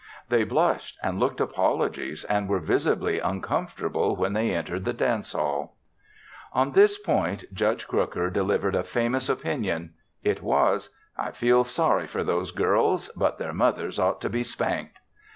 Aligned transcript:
They 0.29 0.43
blushed 0.43 0.97
and 1.03 1.19
looked 1.19 1.39
apologies 1.39 2.23
and 2.23 2.49
were 2.49 2.57
visibly 2.59 3.19
uncomfortable 3.19 4.15
when 4.15 4.33
they 4.33 4.49
entered 4.49 4.83
the 4.83 4.93
dance 4.93 5.33
hall. 5.33 5.75
On 6.53 6.71
this 6.71 6.97
point, 6.97 7.43
Judge 7.53 7.87
Crooker 7.87 8.31
delivered 8.31 8.73
a 8.73 8.83
famous 8.83 9.29
opinion. 9.29 9.93
It 10.23 10.41
was: 10.41 10.89
"I 11.19 11.29
feel 11.29 11.63
sorry 11.63 12.07
for 12.07 12.23
those 12.23 12.49
girls 12.49 13.09
but 13.15 13.37
their 13.37 13.53
mothers 13.53 13.99
ought 13.99 14.19
to 14.21 14.29
be 14.31 14.41
spanked!" 14.41 14.97